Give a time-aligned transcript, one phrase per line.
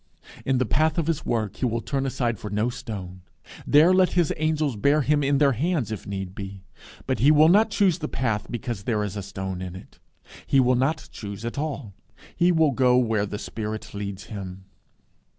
[0.45, 3.21] In the path of his work he will turn aside for no stone.
[3.67, 6.63] There let the angels bear him in their hands if need be.
[7.05, 9.99] But he will not choose the path because there is a stone in it.
[10.47, 11.93] He will not choose at all.
[12.35, 14.65] He will go where the Spirit leads him.